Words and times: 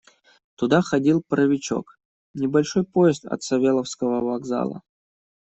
Туда 0.55 0.81
ходил 0.81 1.21
паровичок— 1.21 1.99
небольшой 2.33 2.85
поезд 2.85 3.23
от 3.27 3.43
Савеловского 3.43 4.21
вокзала. 4.21 4.81